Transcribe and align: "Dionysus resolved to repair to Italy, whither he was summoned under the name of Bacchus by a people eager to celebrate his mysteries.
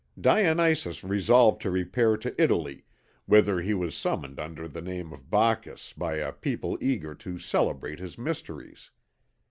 "Dionysus 0.19 1.03
resolved 1.03 1.61
to 1.61 1.69
repair 1.69 2.17
to 2.17 2.33
Italy, 2.41 2.85
whither 3.27 3.61
he 3.61 3.75
was 3.75 3.93
summoned 3.95 4.39
under 4.39 4.67
the 4.67 4.81
name 4.81 5.13
of 5.13 5.29
Bacchus 5.29 5.93
by 5.93 6.15
a 6.15 6.31
people 6.33 6.75
eager 6.81 7.13
to 7.13 7.37
celebrate 7.37 7.99
his 7.99 8.17
mysteries. 8.17 8.89